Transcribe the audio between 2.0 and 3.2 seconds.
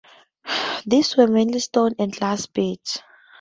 glass beads.